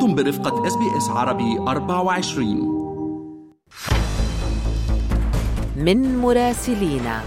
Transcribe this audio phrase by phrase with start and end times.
[0.00, 2.80] أنتم برفقة SBS عربي 24
[5.76, 7.20] من مراسلينا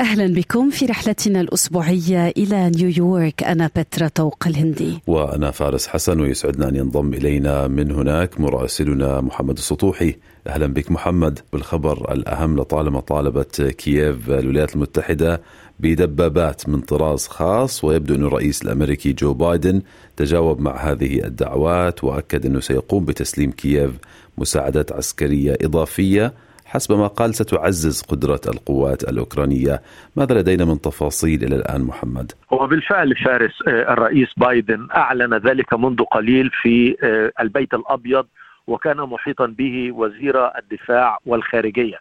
[0.00, 3.42] أهلا بكم في رحلتنا الأسبوعية إلى نيويورك.
[3.42, 4.98] أنا بترا طوق الهندي.
[5.06, 10.16] وأنا فارس حسن ويسعدنا أن ينضم إلينا من هناك مراسلنا محمد السطوحي.
[10.46, 11.38] أهلا بك محمد.
[11.52, 15.42] بالخبر الأهم لطالما طالبت كييف الولايات المتحدة
[15.80, 19.82] بدبابات من طراز خاص ويبدو أن الرئيس الأمريكي جو بايدن
[20.16, 23.90] تجاوب مع هذه الدعوات وأكد أنه سيقوم بتسليم كييف
[24.38, 26.32] مساعدات عسكرية إضافية
[26.66, 29.82] حسب ما قال ستعزز قدرة القوات الأوكرانية
[30.16, 35.74] ماذا لدينا من تفاصيل إلى الآن محمد؟ هو بالفعل فارس آه، الرئيس بايدن أعلن ذلك
[35.74, 38.26] منذ قليل في آه، البيت الأبيض
[38.66, 41.98] وكان محيطا به وزير الدفاع والخارجية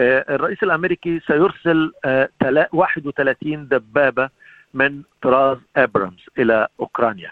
[0.00, 1.92] الرئيس الأمريكي سيرسل
[2.72, 4.28] 31 دبابة
[4.74, 7.30] من طراز أبرامز إلى أوكرانيا.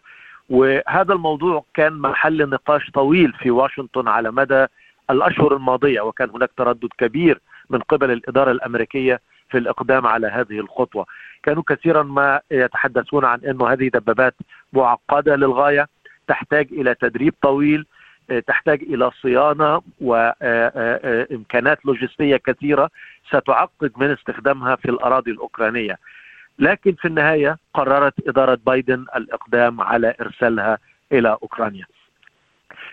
[0.49, 4.67] وهذا الموضوع كان محل نقاش طويل في واشنطن على مدى
[5.11, 11.07] الأشهر الماضية وكان هناك تردد كبير من قبل الإدارة الأمريكية في الإقدام على هذه الخطوة.
[11.43, 14.35] كانوا كثيرا ما يتحدثون عن إنه هذه دبابات
[14.73, 15.89] معقدة للغاية
[16.29, 17.87] تحتاج إلى تدريب طويل
[18.47, 22.91] تحتاج إلى صيانة وامكانات لوجستية كثيرة
[23.29, 25.99] ستعقد من استخدامها في الأراضي الأوكرانية.
[26.59, 30.79] لكن في النهاية قررت إدارة بايدن الإقدام على إرسالها
[31.13, 31.87] إلى أوكرانيا.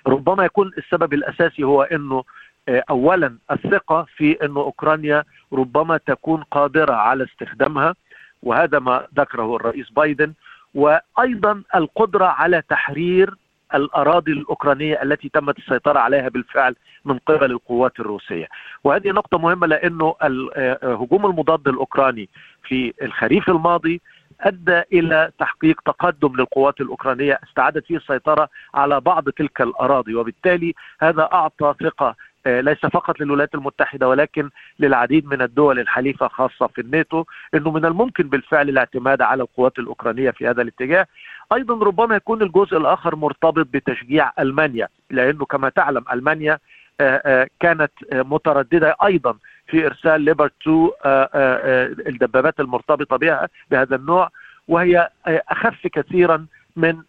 [0.08, 2.24] ربما يكون السبب الأساسي هو إنه
[2.70, 7.96] آه، اولا الثقة في إنه أوكرانيا ربما تكون قادرة على استخدامها
[8.44, 10.34] وهذا ما ذكره الرئيس بايدن
[10.76, 13.36] وأيضا القدرة على تحرير
[13.76, 18.48] الأراضي الأوكرانية التي تمت السيطرة عليها بالفعل من قبل القوات الروسية.
[18.84, 22.30] وهذه نقطة مهمة لأنه الهجوم آه، المضاد الأوكراني
[22.64, 24.02] في الخريف الماضي
[24.42, 31.30] أدى إلى تحقيق تقدم للقوات الأوكرانية استعادت فيه السيطرة على بعض تلك الأراضي وبالتالي هذا
[31.34, 32.16] أعطى ثقة
[32.48, 37.24] ليس فقط للولايات المتحدة ولكن للعديد من الدول الحليفة خاصة في الناتو
[37.54, 41.08] أنه من الممكن بالفعل الاعتماد على القوات الأوكرانية في هذا الاتجاه.
[41.54, 46.60] أيضا ربما يكون الجزء الآخر مرتبط بتشجيع ألمانيا لأنه كما تعلم ألمانيا
[47.02, 49.36] آه، آه، كانت مترددة أيضا
[49.68, 54.30] في إرسال ليبرت 2 آه، آه، آه، الدبابات المرتبطة بها بهذا النوع
[54.68, 56.46] وهي أخف كثيرا
[56.76, 57.02] من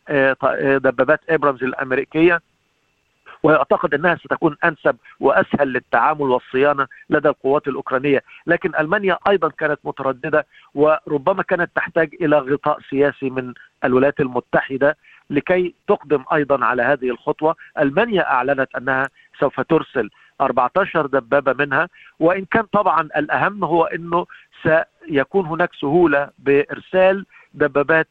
[0.78, 2.40] دبابات ابرامز الأمريكية.
[3.42, 10.46] واعتقد أنها ستكون أنسب وأسهل للتعامل والصيانة لدى القوات الأوكرانية، لكن ألمانيا أيضا كانت مترددة
[10.74, 13.54] وربما كانت تحتاج إلى غطاء سياسي من
[13.84, 14.96] الولايات المتحدة
[15.30, 19.08] لكي تقدم أيضا على هذه الخطوة، ألمانيا أعلنت أنها
[19.40, 20.10] سوف ترسل
[20.40, 21.88] 14 دبابة منها
[22.20, 24.26] وإن كان طبعا الأهم هو إنه
[24.62, 27.26] سيكون هناك سهولة بإرسال
[27.56, 28.08] دبابات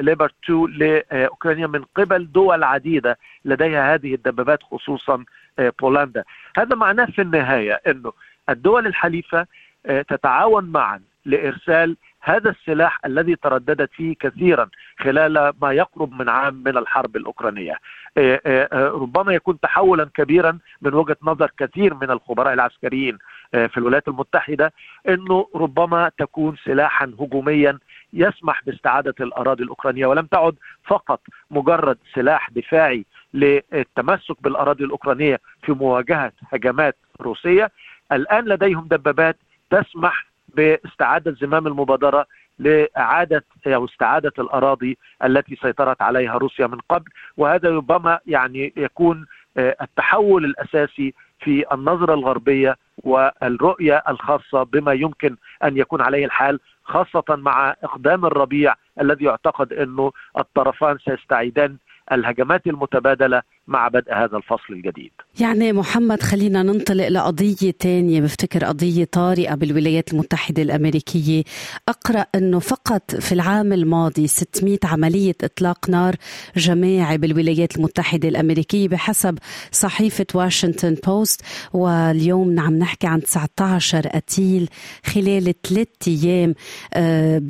[0.00, 5.24] ليبرت 2 لأوكرانيا من قبل دول عديدة لديها هذه الدبابات خصوصا
[5.58, 6.24] آه، بولندا
[6.56, 8.12] هذا معناه في النهاية إنه
[8.48, 9.46] الدول الحليفة
[9.86, 16.54] آه، تتعاون معا لإرسال هذا السلاح الذي ترددت فيه كثيرا خلال ما يقرب من عام
[16.54, 17.76] من الحرب الأوكرانية.
[18.18, 23.18] آه، آه، آه، ربما يكون تحولا كبيرا من وجهة نظر كثير من الخبراء العسكريين
[23.52, 24.72] في الولايات المتحدة
[25.08, 27.78] إنه ربما تكون سلاحا هجوميا
[28.12, 36.32] يسمح باستعادة الأراضي الأوكرانية ولم تعد فقط مجرد سلاح دفاعي للتمسك بالأراضي الأوكرانية في مواجهة
[36.52, 37.70] هجمات روسية
[38.12, 39.36] الآن لديهم دبابات
[39.70, 42.26] تسمح باستعادة زمام المبادرة
[42.58, 49.76] لإعادة أو استعادة الأراضي التي سيطرت عليها روسيا من قبل وهذا ربما يعني يكون آه،
[49.82, 57.74] التحول الأساسي في النظرة الغربية والرؤية الخاصة بما يمكن أن يكون عليه الحال خاصة مع
[57.84, 61.76] إقدام الربيع الذي يعتقد أنه الطرفان سيستعيدان
[62.12, 65.12] الهجمات المتبادلة مع بدء هذا الفصل الجديد.
[65.40, 68.20] يعني محمد خلينا ننطلق لقضية تانية.
[68.20, 71.42] بفتكر قضية طارئة بالولايات المتحدة الأمريكية.
[71.88, 76.16] أقرأ أنه فقط في العام الماضي 600 عملية إطلاق نار
[76.56, 79.38] جماعي بالولايات المتحدة الأمريكية بحسب
[79.72, 81.42] صحيفة واشنطن بوست.
[81.72, 84.68] واليوم نعم نحكي عن 19 قتيل
[85.06, 86.54] خلال ثلاث أيام
[86.94, 87.40] آه،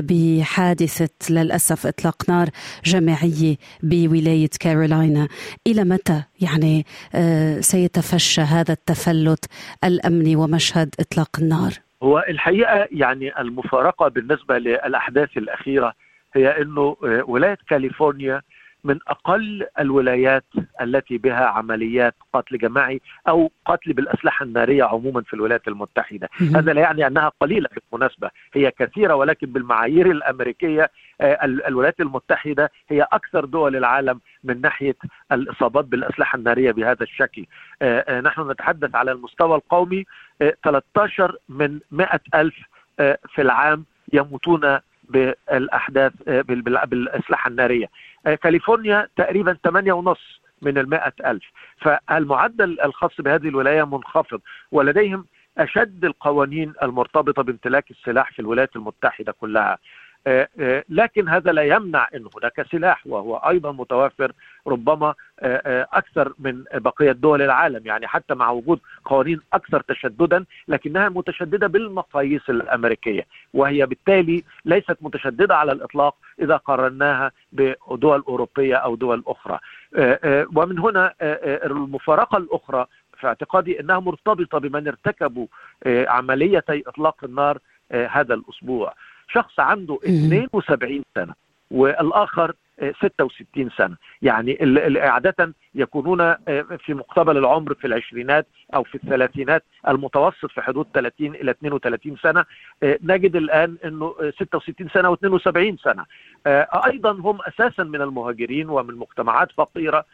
[0.00, 2.50] بحادثة للأسف إطلاق نار
[2.84, 5.28] جماعية بولاية كارولاينا.
[5.66, 6.84] إلى متى يعني
[7.14, 9.44] آه، سيتفشى هذا التفلت
[9.84, 11.72] الأمني ومشهد إطلاق النار؟
[12.02, 15.92] هو الحقيقة يعني المفارقة بالنسبة للأحداث الأخيرة
[16.34, 18.42] هي أنه آه، ولاية كاليفورنيا
[18.86, 20.44] من أقل الولايات
[20.80, 26.80] التي بها عمليات قتل جماعي أو قتل بالأسلحة النارية عموما في الولايات المتحدة، هذا لا
[26.80, 30.90] يعني أنها قليلة بالمناسبة، هي كثيرة ولكن بالمعايير الأمريكية
[31.20, 34.96] آه، الولايات المتحدة هي أكثر دول العالم من ناحية
[35.32, 37.46] الإصابات بالأسلحة النارية بهذا الشكل.
[37.82, 40.04] آه، آه، نحن نتحدث على المستوى القومي
[40.64, 42.54] 13 من 100 ألف
[43.34, 47.86] في العام يموتون بالأحداث بالأسلحة النارية.
[48.42, 51.44] كاليفورنيا تقريبا 8 ونص من المائة ألف.
[51.80, 54.40] فالمعدل الخاص بهذه الولاية منخفض
[54.72, 55.26] ولديهم
[55.58, 59.72] أشد القوانين المرتبطة بامتلاك السلاح في الولايات المتحدة كلها.
[59.72, 59.78] آه، آه،
[60.88, 64.32] لكن هذا لا يمنع إن هناك سلاح وهو أيضا متوفر
[64.66, 71.08] ربما آه، أكثر من بقية دول العالم يعني حتى مع وجود قوانين أكثر تشددا لكنها
[71.08, 79.22] متشددة بالمقاييس الأمريكية وهي بالتالي ليست متشددة على الإطلاق إذا قارناها بدول أوروبية أو دول
[79.26, 79.58] أخرى.
[80.56, 81.14] ومن هنا
[81.66, 82.86] المفارقة الأخرى
[83.20, 85.46] في اعتقادي إنها مرتبطة بمن ارتكبوا
[85.86, 87.58] عمليتي إطلاق النار
[87.92, 88.94] هذا الأسبوع.
[89.28, 91.34] شخص عنده 72 سنة
[91.70, 93.96] والآخر 66 سنة.
[94.22, 94.58] يعني
[94.98, 96.36] عادة يكونون آه،
[96.78, 102.44] في مقتبل العمر في العشرينات أو في الثلاثينات المتوسط في حدود 30 إلى 32 سنة.
[102.82, 106.04] آه، نجد الآن أنه 66 سنة و72 سنة.
[106.46, 110.04] آه، أيضا هم أساسا من المهاجرين ومن مجتمعات فقيرة.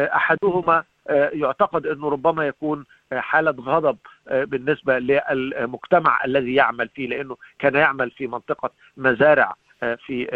[0.00, 2.84] أحدهما يعتقد أنه ربما يكون
[3.20, 3.96] حالة غضب
[4.30, 10.28] بالنسبة للمجتمع الذي يعمل فيه لأنه كان يعمل في منطقة مزارع في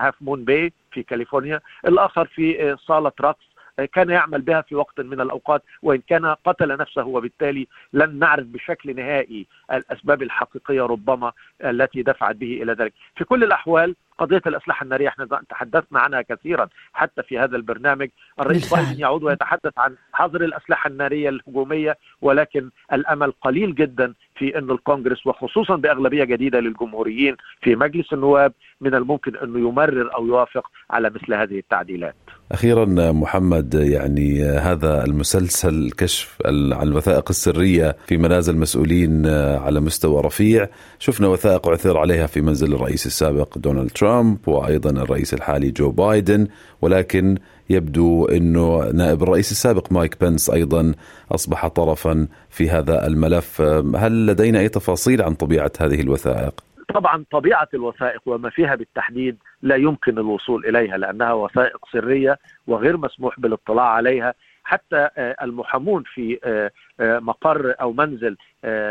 [0.00, 1.60] هاف مون باي في كاليفورنيا.
[1.86, 3.44] الآخر في صالة رقص
[3.92, 8.96] كان يعمل بها في وقت من الأوقات وإن كان قتل نفسه وبالتالي لن نعرف بشكل
[8.96, 11.32] نهائي الأسباب الحقيقية ربما
[11.64, 12.92] التي دفعت به إلى ذلك.
[13.16, 18.08] في كل الأحوال قضية الأسلحة النارية إحنا تحدثنا عنها كثيرا حتى في هذا البرنامج.
[18.40, 24.70] الرئيس بايدن يعود ويتحدث عن حظر الأسلحة النارية الهجومية ولكن الأمل قليل جدا في أن
[24.70, 31.10] الكونغرس وخصوصا بأغلبية جديدة للجمهوريين في مجلس النواب من الممكن أنه يمرر أو يوافق على
[31.10, 32.14] مثل هذه التعديلات.
[32.52, 39.26] أخيرا محمد يعني هذا المسلسل كشف عن الوثائق السرية في منازل مسؤولين
[39.64, 40.68] على مستوى رفيع.
[40.98, 44.03] شفنا وثائق عثر عليها في منزل الرئيس السابق دونالد ترامب.
[44.46, 46.48] وأيضا الرئيس الحالي جو بايدن
[46.82, 47.38] ولكن
[47.70, 50.94] يبدو إنه نائب الرئيس السابق مايك بنس أيضا
[51.32, 53.60] أصبح طرفا في هذا الملف.
[53.96, 56.54] هل لدينا أي تفاصيل عن طبيعة هذه الوثائق؟
[56.94, 63.40] طبعا طبيعة الوثائق وما فيها بالتحديد لا يمكن الوصول إليها لأنها وثائق سرية وغير مسموح
[63.40, 64.34] بالاطلاع عليها.
[64.64, 66.70] حتى آه، المحامون في آه،
[67.00, 68.36] آه، مقر أو منزل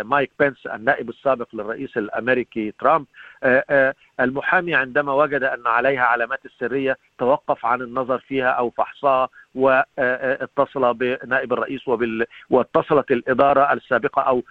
[0.04, 3.06] مايك بنس النائب السابق للرئيس الأمريكي ترامب
[4.20, 11.54] المحامي عندما وجد أن عليها علامات السريه توقف عن النظر فيها أو فحصها واتصل بنائب
[11.54, 12.26] الرئيس وبال...
[12.50, 14.44] واتصلت الإدارة السابقة أو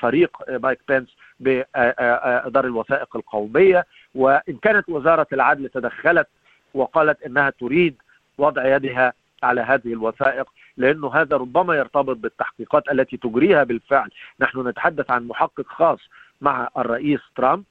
[0.00, 1.08] فريق مايك بنس
[1.40, 3.84] باداره الوثائق القومية.
[4.14, 6.28] وإن كانت وزارة العدل تدخلت
[6.74, 7.96] وقالت إنها تريد
[8.38, 9.12] وضع يدها
[9.42, 14.10] على هذه الوثائق لأنه هذا ربما يرتبط بالتحقيقات التي تجريها بالفعل.
[14.40, 15.98] نحن نتحدث عن محقق خاص
[16.40, 17.64] مع الرئيس ترامب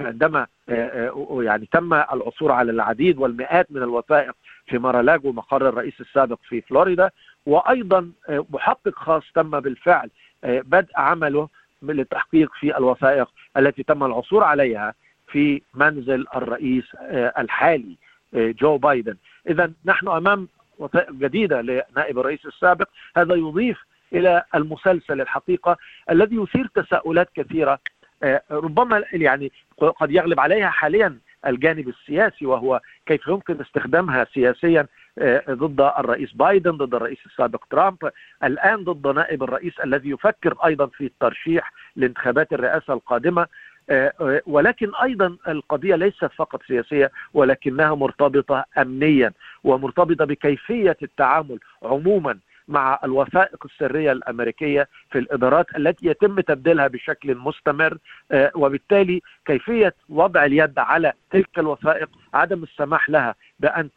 [0.00, 4.34] عندما آه، آه، يعني تم العثور على العديد والمئات من الوثائق
[4.66, 7.10] في مارالاجو مقر الرئيس السابق في فلوريدا
[7.46, 10.10] وأيضا آه، محقق خاص تم بالفعل
[10.42, 11.48] بدء عمله
[11.82, 14.94] للتحقيق في الوثائق التي تم العثور عليها
[15.26, 16.84] في منزل الرئيس
[17.38, 17.96] الحالي
[18.32, 19.16] جو بايدن.
[19.48, 22.88] اذا نحن أمام وثائق جديدة لنائب الرئيس السابق.
[23.16, 25.76] هذا يضيف إلى المسلسل الحقيقة
[26.10, 27.78] الذي يثير تساؤلات كثيرة.
[28.22, 34.86] آه، ربما يعني قد يغلب عليها حاليا الجانب السياسي وهو كيف يمكن استخدامها سياسيا
[35.18, 38.10] آه، ضد الرئيس بايدن ضد الرئيس السابق ترامب.
[38.44, 43.46] الآن ضد نائب الرئيس الذي يفكر أيضا في الترشيح لانتخابات آه، آه،
[44.46, 49.32] ولكن أيضا القضية ليست فقط سياسية ولكنها مرتبطة امنيا
[49.64, 57.98] ومرتبطة بكيفية التعامل عموما مع الوثائق السرية الأمريكية في الإدارات التي يتم تبديلها بشكل مستمر
[58.32, 63.90] آه، وبالتالي كيفية وضع اليد على تلك الوثائق عدم السماح لها بأن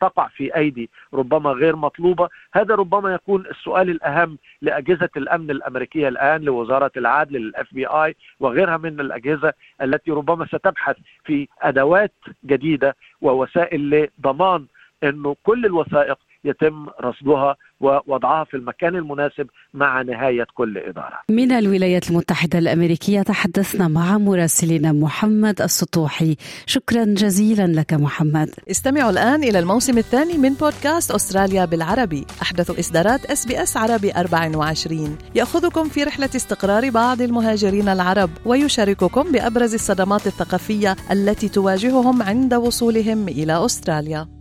[0.00, 2.28] تقع في أيدي ربما غير مطلوبة.
[2.52, 8.76] هذا ربما يكون السؤال الأهم لأجهزة الأمن الأمريكية الآن لوزارة العدل للإف بي آي وغيرها
[8.76, 9.52] من الأجهزة
[9.82, 12.12] التي ربما ستبحث في أدوات
[12.44, 14.66] جديدة ووسائل لضمان
[15.04, 21.18] إنه كل الوثائق يتم رصدها ووضعها في المكان المناسب مع نهاية كل إدارة.
[21.30, 28.50] من الولايات المتحدة الأمريكية تحدثنا مع مراسلنا محمد السطوحي، شكرا جزيلا لك محمد.
[28.70, 35.88] استمعوا الآن إلى الموسم الثاني من بودكاست أستراليا بالعربي، أحدث إصدارات SBS عربي 24 يأخذكم
[35.88, 43.64] في رحلة استقرار بعض المهاجرين العرب ويشارككم بأبرز الصدمات الثقافية التي تواجههم عند وصولهم إلى
[43.64, 44.35] أستراليا.